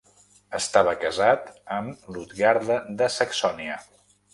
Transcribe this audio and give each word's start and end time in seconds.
Estava 0.59 0.93
casat 1.03 1.53
amb 1.77 2.11
Lutgarda 2.17 2.83
de 3.03 3.15
Saxònia. 3.23 3.83